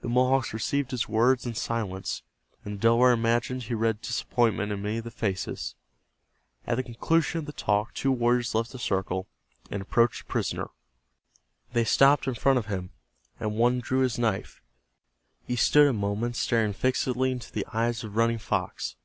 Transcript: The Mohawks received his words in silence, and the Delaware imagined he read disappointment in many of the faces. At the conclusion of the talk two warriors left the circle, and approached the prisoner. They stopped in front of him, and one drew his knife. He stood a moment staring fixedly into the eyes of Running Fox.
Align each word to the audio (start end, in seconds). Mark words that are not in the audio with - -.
The 0.00 0.08
Mohawks 0.08 0.52
received 0.52 0.90
his 0.90 1.08
words 1.08 1.46
in 1.46 1.54
silence, 1.54 2.24
and 2.64 2.74
the 2.74 2.82
Delaware 2.82 3.12
imagined 3.12 3.62
he 3.62 3.74
read 3.74 4.00
disappointment 4.00 4.72
in 4.72 4.82
many 4.82 4.96
of 4.98 5.04
the 5.04 5.12
faces. 5.12 5.76
At 6.66 6.74
the 6.74 6.82
conclusion 6.82 7.38
of 7.38 7.46
the 7.46 7.52
talk 7.52 7.94
two 7.94 8.10
warriors 8.10 8.52
left 8.52 8.72
the 8.72 8.80
circle, 8.80 9.28
and 9.70 9.80
approached 9.80 10.26
the 10.26 10.28
prisoner. 10.28 10.70
They 11.72 11.84
stopped 11.84 12.26
in 12.26 12.34
front 12.34 12.58
of 12.58 12.66
him, 12.66 12.90
and 13.38 13.54
one 13.54 13.78
drew 13.78 14.00
his 14.00 14.18
knife. 14.18 14.60
He 15.46 15.54
stood 15.54 15.86
a 15.86 15.92
moment 15.92 16.34
staring 16.34 16.72
fixedly 16.72 17.30
into 17.30 17.52
the 17.52 17.64
eyes 17.72 18.02
of 18.02 18.16
Running 18.16 18.38
Fox. 18.38 18.96